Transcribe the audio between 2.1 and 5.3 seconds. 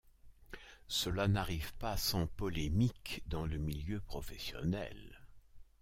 polémiques dans le milieu professionnel.